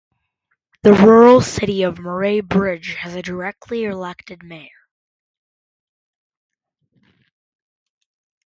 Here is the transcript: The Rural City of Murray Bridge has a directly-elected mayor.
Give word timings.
The 0.81 0.93
Rural 0.93 1.41
City 1.41 1.83
of 1.83 1.99
Murray 1.99 2.41
Bridge 2.41 2.95
has 2.95 3.13
a 3.13 3.21
directly-elected 3.21 4.41
mayor. 4.41 4.65